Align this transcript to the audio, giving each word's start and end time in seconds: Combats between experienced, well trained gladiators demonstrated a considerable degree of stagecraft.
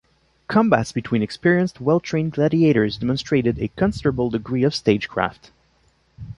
Combats 0.47 0.91
between 0.91 1.21
experienced, 1.21 1.79
well 1.79 1.99
trained 1.99 2.31
gladiators 2.31 2.97
demonstrated 2.97 3.59
a 3.59 3.67
considerable 3.67 4.31
degree 4.31 4.63
of 4.63 4.73
stagecraft. 4.73 5.51